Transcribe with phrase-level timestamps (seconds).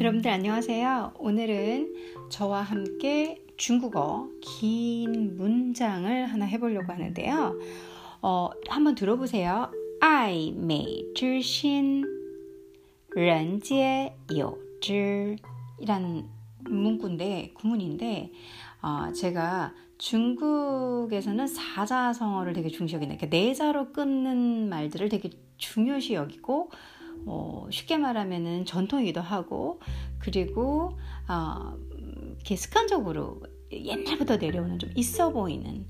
[0.00, 1.14] 여러분들 안녕하세요.
[1.18, 1.94] 오늘은
[2.28, 7.58] 저와 함께 중국어 긴 문장을 하나 해보려고 하는데요.
[8.20, 9.70] 어, 한번 들어보세요.
[10.00, 12.04] 爱美之心
[13.08, 15.36] 人皆有 之
[15.80, 16.28] 이라는
[16.60, 18.32] 문구인데 구문인데
[18.82, 26.70] 어, 제가 중국에서는 사자성어를 되게 중시하게 그러니까 네자로 끊는 말들을 되게 중요시 여기고
[27.26, 29.80] 어, 쉽게 말하면은 전통이기도 하고
[30.18, 30.98] 그리고
[31.28, 31.74] 어,
[32.36, 33.40] 이렇게 습관적으로
[33.72, 35.86] 옛날부터 내려오는 좀 있어 보이는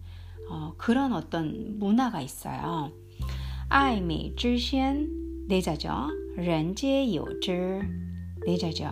[0.49, 2.93] 어, 그런 어떤 문화가 있어요.
[3.71, 5.09] 爱美之心
[5.49, 6.11] 내자죠.
[6.37, 7.81] 人皆有之
[8.47, 8.87] 내자죠.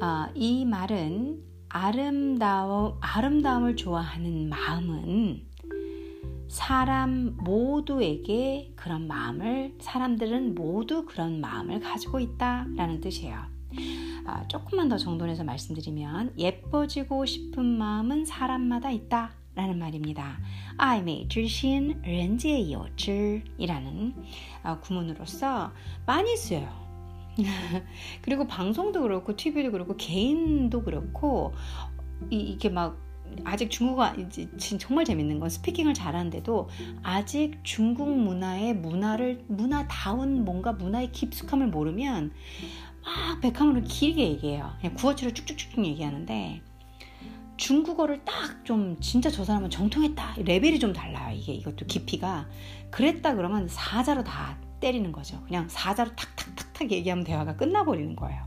[0.00, 5.48] 어, 이 말은 아름다움 아름다움을 좋아하는 마음은
[6.48, 13.38] 사람 모두에게 그런 마음을 사람들은 모두 그런 마음을 가지고 있다라는 뜻이에요.
[14.26, 20.38] 아, 조금만 더 정돈해서 말씀드리면 예뻐지고 싶은 마음은 사람마다 있다라는 말입니다.
[20.78, 24.14] 爱美之心人皆有之이라는
[24.62, 25.72] 아, 구문으로서
[26.06, 26.81] 많이 쓰여요.
[28.21, 31.53] 그리고 방송도 그렇고 TV도 그렇고 개인도 그렇고
[32.29, 33.01] 이, 게막
[33.43, 36.69] 아직 중국어 이제 정말 재밌는 건 스피킹을 잘하는데도
[37.01, 42.31] 아직 중국 문화의 문화를 문화다운 뭔가 문화의 깊숙함을 모르면
[43.03, 44.73] 막 백함으로 길게 얘기해요.
[44.79, 46.61] 그냥 구어체로 쭉쭉쭉 얘기하는데
[47.57, 51.35] 중국어를 딱 좀 진짜 저 사람은 정통했다 레벨이 좀 달라요.
[51.35, 52.47] 이게 이것도 깊이가
[52.91, 55.41] 그랬다 그러면 사자로 다 때리는 거죠.
[55.45, 58.43] 그냥 사자로 탁탁탁탁 얘기하면 대화가 끝나버리는 거예요.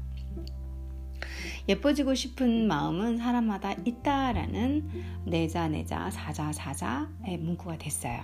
[1.67, 8.21] 예뻐지고 싶은 마음은 사람마다 있다라는 내자 내자 사자 사자의 문구가 됐어요.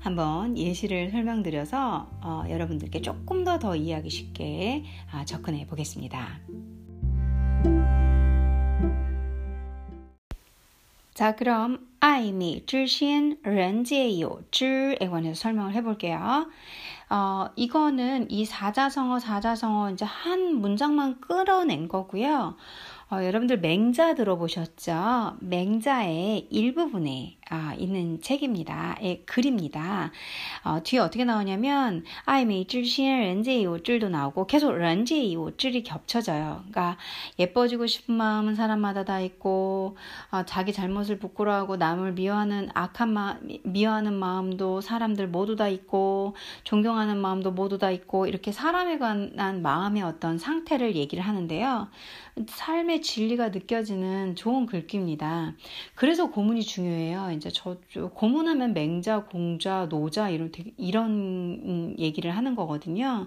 [0.00, 6.40] 한번 예시를 설명드려서 어, 여러분들께 조금 더더 이해하기 쉽게 아, 접근해 보겠습니다.
[11.14, 16.46] 자, 그럼 아이미, 쯔신, 렌제요, 쯔에 관해서 설명을 해볼게요.
[17.10, 22.56] 어, 이거는 이 사자성어, 사자성어 이제 한 문장만 끌어낸 거고요.
[23.10, 25.36] 어, 여러분들 맹자 들어보셨죠?
[25.40, 28.96] 맹자의 일부분에 아, 있는 책입니다.
[29.02, 30.10] 예, 글입니다.
[30.64, 36.64] 어, 뒤에 어떻게 나오냐면 아이메이질신 렌제이 오줄도 나오고 계속 렌제이 오줄이 겹쳐져요.
[36.70, 36.96] 그러니까
[37.38, 39.98] 예뻐지고 싶은 마음은 사람마다 다 있고
[40.30, 47.18] 어, 자기 잘못을 부끄러워하고 남을 미워하는 악한 마 미워하는 마음도 사람들 모두 다 있고 존경하는
[47.18, 51.88] 마음도 모두 다 있고 이렇게 사람에 관한 마음의 어떤 상태를 얘기를 하는데요.
[52.46, 55.52] 삶의 진리가 느껴지는 좋은 글귀입니다.
[55.94, 57.30] 그래서 고문이 중요해요.
[57.42, 57.76] 이제 저
[58.08, 63.26] 고문하면 맹자, 공자, 노자 이런 되게 이런 얘기를 하는 거거든요.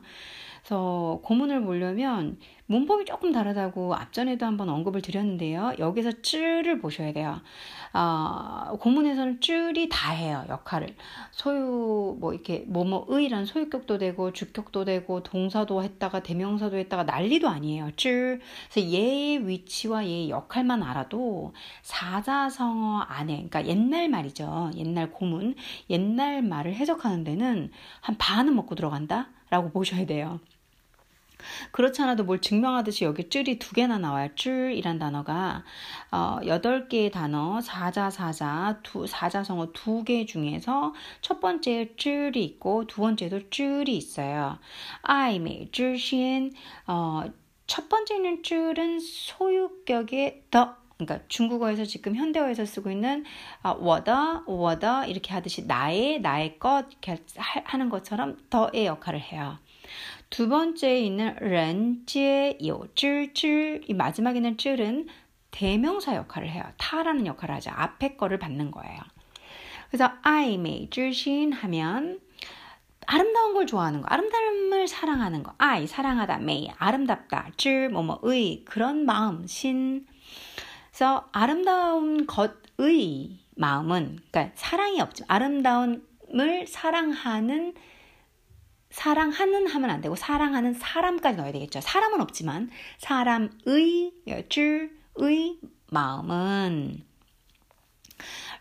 [0.61, 2.37] 그래서 고문을 보려면
[2.67, 5.73] 문법이 조금 다르다고 앞전에도 한번 언급을 드렸는데요.
[5.77, 7.41] 여기서 쯔를 보셔야 돼요.
[7.93, 10.95] 어, 고문에서는 쯔이 다 해요, 역할을.
[11.31, 17.91] 소유, 뭐, 이렇게, 뭐뭐의란 소유격도 되고, 주격도 되고, 동사도 했다가, 대명사도 했다가, 난리도 아니에요.
[17.95, 18.41] 쯔.
[18.71, 21.53] 그래서 얘의 위치와 얘의 역할만 알아도,
[21.83, 24.71] 사자성어 안에, 그러니까 옛날 말이죠.
[24.75, 25.55] 옛날 고문.
[25.91, 27.71] 옛날 말을 해석하는 데는
[28.01, 29.29] 한 반은 먹고 들어간다?
[29.49, 30.39] 라고 보셔야 돼요.
[31.71, 34.29] 그렇지 않아도 뭘 증명하듯이 여기 줄이 두 개나 나와요.
[34.35, 35.63] 줄이란 단어가
[36.11, 43.01] 어, 8개의 단어 사자 사자 두 사자성어 두 개 중에서 첫 번째 줄이 있고 두
[43.01, 44.59] 번째도 줄이 있어요.
[45.01, 46.53] 아이메 줄신
[46.87, 47.23] 어,
[47.67, 53.25] 첫 번째는 줄은 소유격의 더 그러니까 중국어에서 지금 현대어에서 쓰고 있는
[53.61, 57.21] 아, 워더, 워더 이렇게 하듯이 나의, 나의 것 이렇게
[57.65, 59.57] 하는 것처럼 더의 역할을 해요.
[60.34, 65.06] 두 번째에 있는 人皆有知知이 마지막에 있는 知은
[65.50, 66.64] 대명사 역할을 해요.
[66.78, 67.70] 타라는 역할을 하죠.
[67.74, 69.00] 앞에 거를 받는 거예요.
[69.90, 72.20] 그래서 爱美之心 하면
[73.06, 79.46] 아름다운 걸 좋아하는 거, 아름다움을 사랑하는 거, 아이 사랑하다, 메이 아름답다, 질 뭐뭐의 그런 마음,
[79.48, 80.06] 신.
[80.90, 85.24] 그래서 아름다운 것의 마음은 그러니까 사랑이 없죠.
[85.26, 87.74] 아름다움을 사랑하는
[88.95, 91.81] 사랑하는 하면 안 되고 사랑하는 사람까지 넣어야 되겠죠.
[91.81, 94.13] 사람은 없지만 사람의
[94.47, 95.59] 즈의
[95.91, 97.03] 마음은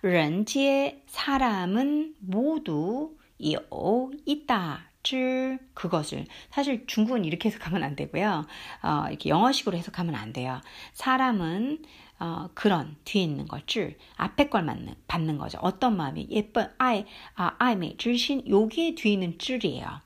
[0.03, 3.17] 人皆 사람은 모두
[3.53, 8.45] 요 있다 줄 그것을 사실 중국은 이렇게 해석하면 안 되고요.
[8.83, 10.61] 어, 이렇게 영어식으로 해석하면 안 돼요.
[10.95, 11.85] 사람은
[12.19, 15.59] 어, 그런 뒤에 있는 걸 줄, 앞에 걸 맞는, 받는 거죠.
[15.63, 17.05] 어떤 마음이 예쁜 아이,
[17.37, 20.03] 아, 아이메 줄신 여기에 뒤에 있는 줄이에요.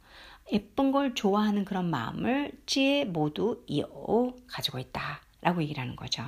[0.52, 6.24] 예쁜 걸 좋아하는 그런 마음을 찌에 모두 이어 가지고 있다라고 얘기를 하는 거죠.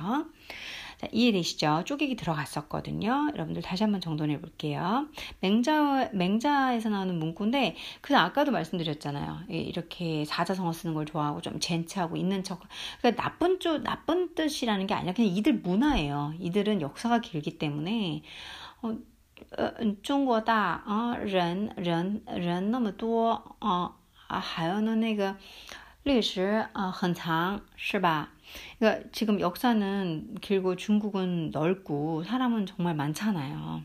[0.98, 1.82] 자, 이해되시죠?
[1.84, 3.28] 쪼개기 들어갔었거든요.
[3.34, 5.08] 여러분들 다시 한번 정돈해 볼게요.
[5.40, 9.40] 맹자, 맹자에서 나오는 문구인데, 그 아까도 말씀드렸잖아요.
[9.48, 12.60] 이렇게 사자성어 쓰는 걸 좋아하고 좀 젠치하고 있는 척.
[13.00, 16.32] 그러니까 나쁜 쪽, 나쁜 뜻이라는 게 아니라 그냥 이들 문화예요.
[16.38, 18.22] 이들은 역사가 길기 때문에,
[18.80, 18.96] 어,
[20.02, 23.94] 中国大啊人人那么多啊
[24.30, 25.36] 啊还有呢那个
[26.02, 28.30] 历史啊很长是吧？
[28.78, 33.82] 그러니까 지금 역사는 길고 중국은 넓고 사람은 정말 많잖아요.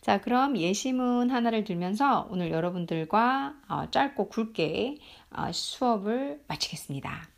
[0.00, 4.96] 자, 그럼 예시문 하나를 들면서 오늘 여러분들과 어, 짧고 굵게
[5.30, 7.28] 어, 수업을 마치겠습니다.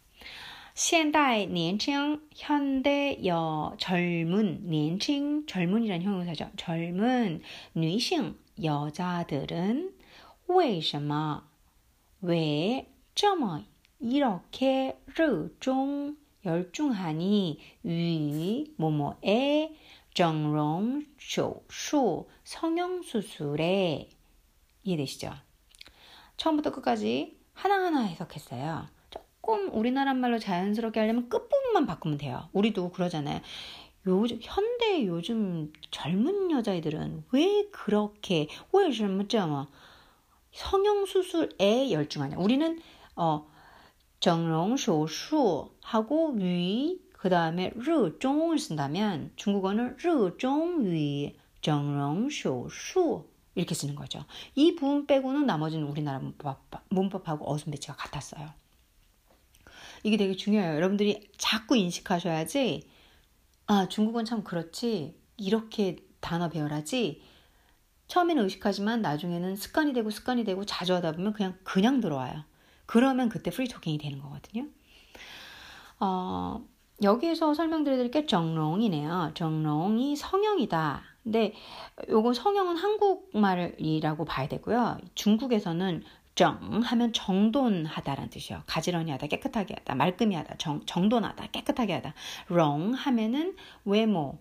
[0.74, 6.50] 现代年轻 현대 여 젊은 年轻 젊은이란 형용사죠.
[6.56, 7.42] 젊은
[7.74, 9.92] 女性 여자들은
[10.46, 11.44] 为什么
[12.20, 13.64] 왜这么
[13.98, 19.76] 이렇게 热衷 열중하니 위 뭐뭐에
[20.14, 24.08] 정롱 쇼수 성형수술에
[24.82, 25.32] 이해되시죠?
[26.36, 28.88] 처음부터 끝까지 하나하나 해석했어요.
[29.45, 32.49] 조금 우리나라 말로 자연스럽게 하려면 끝부분만 바꾸면 돼요.
[32.51, 33.41] 우리도 그러잖아요.
[34.07, 39.69] 요즘 현대 요즘 젊은 여자애들은 왜 그렇게 왜 젊었잖아
[40.51, 42.37] 성형 수술에 열중하냐?
[42.39, 42.79] 우리는
[43.15, 43.47] 어
[44.19, 54.25] 정롱 쇼수 하고 위 그다음에 르종을 쓴다면 중국어는 르종위 정롱 쇼수 이렇게 쓰는 거죠.
[54.55, 58.64] 이 부분 빼고는 나머지는 우리나라 문법, 문법하고 어순 배치가 같았어요.
[60.05, 60.75] 이게 되게 중요해요.
[60.75, 62.87] 여러분들이 자꾸 인식하셔야지
[63.65, 65.19] 아, 중국은 참 그렇지.
[65.37, 67.23] 이렇게 단어 배열하지.
[68.07, 72.43] 처음에는 의식하지만 나중에는 습관이 되고 습관이 되고 자주 하다 보면 그냥 그냥 들어와요.
[72.85, 74.67] 그러면 그때 free talking이 되는 거거든요.
[75.99, 76.63] 어,
[77.01, 79.31] 여기에서 설명드릴 게 정롱이네요.
[79.33, 81.01] 정롱이 성형이다.
[81.23, 81.55] 근데
[82.09, 84.99] 요거 성형은 한국말이라고 봐야 되고요.
[85.15, 86.03] 중국에서는
[86.35, 88.63] 정 하면 정돈하다라는 뜻이요.
[88.67, 92.13] 가지런히 하다, 깨끗하게 하다, 말끔히 하다, 정, 정돈하다, 깨끗하게 하다.
[92.49, 93.55] 롱 하면은
[93.85, 94.37] 외모,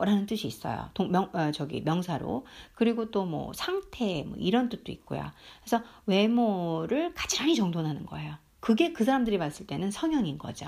[0.00, 0.90] 라는 뜻이 있어요.
[0.94, 2.46] 동, 명, 어, 저기 명사로.
[2.74, 5.30] 그리고 또 뭐 상태 뭐 이런 뜻도 있고요.
[5.60, 8.36] 그래서 외모를 가지런히 정돈하는 거예요.
[8.60, 10.66] 그게 그 사람들이 봤을 때는 성형인 거죠.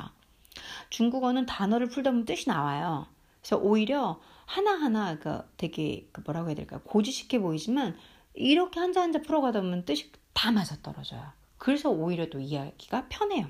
[0.90, 3.06] 중국어는 단어를 풀다 보면 뜻이 나와요.
[3.40, 6.81] 그래서 오히려 하나하나 그 되게 그 뭐라고 해야 될까요?
[6.84, 7.96] 고지식해 보이지만
[8.34, 11.31] 이렇게 한자 한자 풀어가다 보면 뜻이 다 맞아떨어져요.
[11.57, 13.48] 그래서 오히려 또 이해하기가 편해요.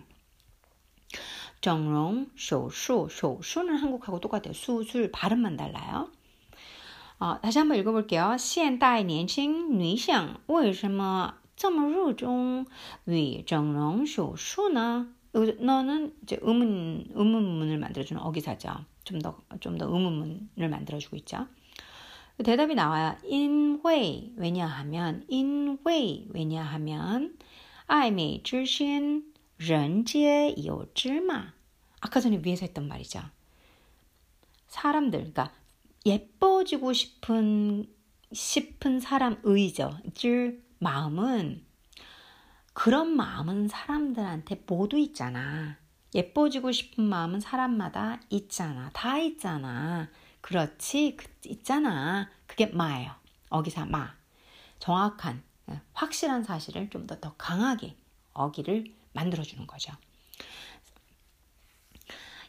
[1.62, 4.54] 정롱, 쇼수, 쇼수는 한국하고 똑같아요.
[4.54, 6.12] 수술 발음만 달라요.
[7.19, 8.36] 어, 다시 한번 읽어볼게요.
[8.38, 12.66] 现代年轻女性为什么这么热衷
[13.06, 15.07] 于整容手术呢?
[15.31, 18.86] 너는 이제 의문 의문문을 만들어주는 어기사죠.
[19.04, 21.48] 좀 더 좀 더 의문문을 만들어주고 있죠.
[22.44, 23.18] 대답이 나와요.
[23.24, 27.38] 인회 왜냐하면 인회 왜냐하면
[27.88, 31.54] 爱美之心人皆有之마
[32.02, 33.21] 아까 전에 위에서 했던 말이죠.
[34.68, 35.54] 사람들 그러니까
[36.06, 37.88] 예뻐지고 싶은
[38.33, 39.97] 싶은 사람의죠.
[40.14, 41.66] 줄 마음은
[42.74, 45.78] 그런 마음은 사람들한테 모두 있잖아.
[46.14, 48.90] 예뻐지고 싶은 마음은 사람마다 있잖아.
[48.94, 50.09] 다 있잖아.
[50.42, 52.30] 그렇지, 그, 있잖아.
[52.45, 53.12] 그게 마예요.
[53.50, 54.14] 어기사 마.
[54.80, 57.95] 정확한, 예, 확실한 사실을 좀 더 더 강하게
[58.33, 59.94] 어기를 만들어주는 거죠.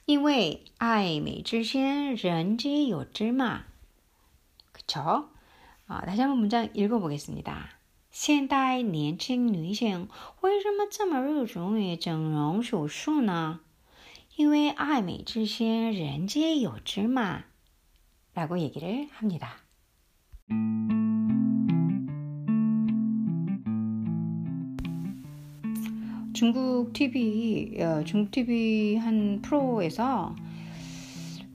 [0.04, 3.64] 因为爱美之心人皆有之마
[4.72, 5.30] 그쵸?
[5.88, 7.70] 어, 다시 한번 문장 읽어보겠습니다.
[8.10, 10.08] 现代年轻女性
[10.40, 13.60] 为什么这么热衷于整容手术呢？
[14.36, 17.44] 因为爱美之心人皆有之마
[18.33, 19.49] 라고 얘기를 합니다.
[26.33, 30.35] 중국 TV, 어, 중국 TV 한 프로에서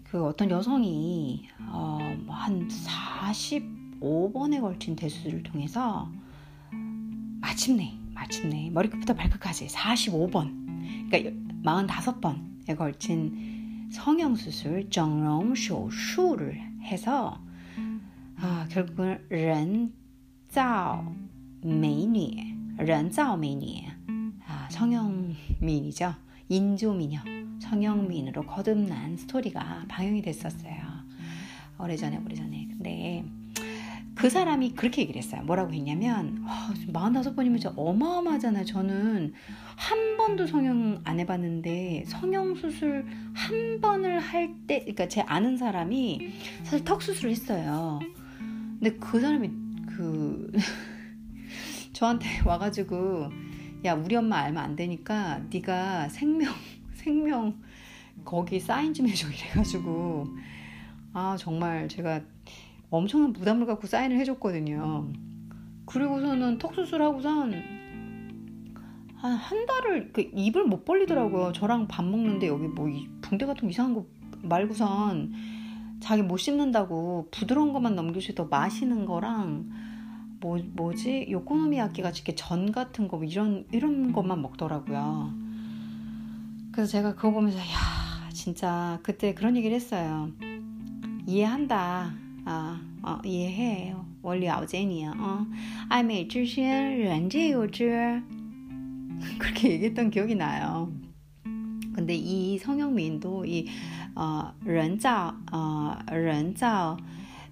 [0.04, 6.10] 그 어떤 여성이 어, 뭐한 45번에 걸친 대수를 통해서
[7.40, 11.30] 마침내, 마침내 머리끝부터 발끝까지 45번, 그러니까
[11.64, 13.55] 45번에 걸친
[13.90, 17.40] 성형수술, 정롱, 쇼수를 해서
[18.38, 21.14] 아, 결국은 렌자오
[21.62, 23.86] 메니, 렌자오 메니,
[24.46, 26.14] 아, 성형민이죠.
[26.48, 27.20] 인조미녀,
[27.60, 30.74] 성형민으로 거듭난 스토리가 방영이 됐었어요.
[31.78, 32.68] 오래전에, 오래전에.
[32.68, 33.24] 근데
[34.16, 35.42] 그 사람이 그렇게 얘기를 했어요.
[35.42, 38.64] 뭐라고 했냐면, 어, 45번이면 진짜 어마어마하잖아요.
[38.64, 39.34] 저는
[39.76, 43.04] 한 번도 성형 안 해봤는데, 성형수술
[43.34, 46.32] 한 번을 할 때, 그러니까 제 아는 사람이
[46.62, 48.00] 사실 턱수술을 했어요.
[48.80, 49.50] 근데 그 사람이
[49.94, 50.50] 그,
[51.92, 53.28] 저한테 와가지고,
[53.84, 56.54] 야, 우리 엄마 알면 안 되니까, 네가 생명,
[56.94, 57.60] 생명,
[58.24, 59.28] 거기 사인 좀 해줘.
[59.28, 60.26] 이래가지고,
[61.12, 62.22] 아, 정말 제가
[62.90, 65.12] 엄청난 부담을 갖고 사인을 해줬거든요.
[65.86, 67.52] 그리고서는 턱수술하고선
[69.16, 71.52] 한, 한 달을 그 입을 못 벌리더라고요.
[71.52, 72.88] 저랑 밥 먹는데 여기 뭐
[73.22, 74.06] 붕대 같은 이상한 거
[74.42, 75.32] 말고선
[76.00, 79.70] 자기 못 씹는다고 부드러운 것만 넘겨주더 마시는 거랑
[80.40, 85.32] 뭐 뭐지 요코노미야끼 같이 이렇게 전 같은 거 뭐 이런 이런 것만 먹더라고요.
[86.72, 90.30] 그래서 제가 그거 보면서 야 진짜 그때 그런 얘기를 했어요.
[91.26, 92.25] 이해한다.
[92.45, 93.95] 아, 어, 이해해.
[94.21, 95.13] 원리 아우제니야.
[95.17, 95.45] 어.
[95.89, 96.65] 爱美之心
[96.99, 98.21] 人皆有之.
[99.37, 100.91] 그렇게 얘기했던 기억이 나요.
[101.93, 103.67] 근데 이 성형민도 이
[104.15, 106.97] 어, 人造 어, 人造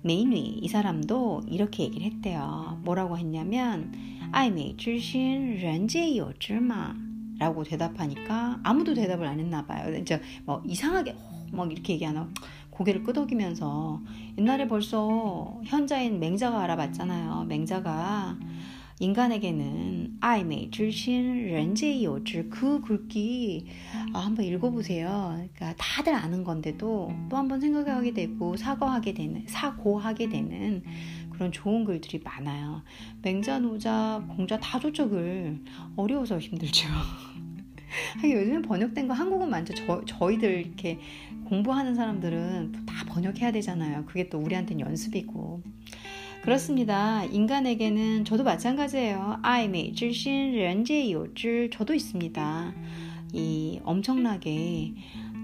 [0.01, 2.79] 美女 이 사람도 이렇게 얘기를 했대요.
[2.83, 3.91] 뭐라고 했냐면
[4.31, 6.95] 爱美之心人皆有之嘛.
[7.39, 9.95] 라고 대답하니까 아무도 대답을 안 했나 봐요.
[9.95, 11.15] 이제 뭐 이상하게
[11.51, 12.29] 막 이렇게 얘기하나
[12.74, 14.02] 고개를 끄덕이면서
[14.38, 17.44] 옛날에 벌써 현자인 맹자가 알아봤잖아요.
[17.44, 18.36] 맹자가
[19.00, 23.66] 인간에게는 아이메 질신 렌제이오즈 그 글귀
[24.12, 25.34] 아, 한번 읽어보세요.
[25.36, 30.82] 그러니까 다들 아는 건데도 또 한번 생각하게 되고 사과하게 되는 사고하게 되는
[31.30, 32.82] 그런 좋은 글들이 많아요.
[33.22, 35.60] 맹자, 노자, 공자 다 좋죠 글
[35.96, 36.88] 어려워서 힘들죠.
[38.24, 39.74] 요즘 번역된 거 한국은 많죠.
[39.74, 40.98] 저, 저희들 이렇게
[41.44, 44.04] 공부하는 사람들은 다 번역해야 되잖아요.
[44.06, 45.62] 그게 또 우리한테는 연습이고.
[46.42, 47.24] 그렇습니다.
[47.24, 49.38] 인간에게는 저도 마찬가지예요.
[49.42, 52.74] 아이메 질신 렌제 요질 저도 있습니다.
[53.32, 54.92] 이 엄청나게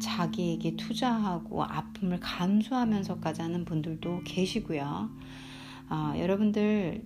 [0.00, 5.10] 자기에게 투자하고 아픔을 감수하면서까지 하는 분들도 계시고요.
[5.88, 7.02] 아, 여러분들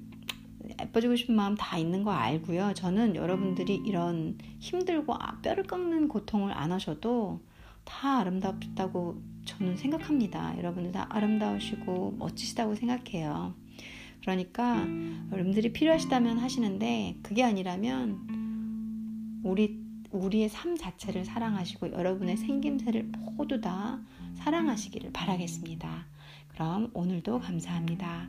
[0.81, 2.73] 예뻐지고 싶은 마음 다 있는 거 알고요.
[2.75, 7.41] 저는 여러분들이 이런 힘들고 아, 뼈를 깎는 고통을 안 하셔도
[7.85, 10.57] 다 아름답다고 저는 생각합니다.
[10.59, 13.55] 여러분들 다 아름다우시고 멋지시다고 생각해요.
[14.23, 14.87] 그러니까
[15.33, 24.01] 여러분들이 필요하시다면 하시는데 그게 아니라면 우리 우리의 삶 자체를 사랑하시고 여러분의 생김새를 모두 다
[24.37, 26.07] 사랑하시기를 바라겠습니다.
[26.49, 28.29] 그럼 오늘도 감사합니다.